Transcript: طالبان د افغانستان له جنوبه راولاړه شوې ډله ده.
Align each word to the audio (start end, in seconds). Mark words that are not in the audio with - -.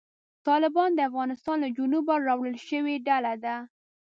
طالبان 0.47 0.89
د 0.95 0.99
افغانستان 1.09 1.57
له 1.63 1.69
جنوبه 1.77 2.15
راولاړه 2.27 2.61
شوې 2.69 2.95
ډله 3.07 3.33
ده. 3.43 3.55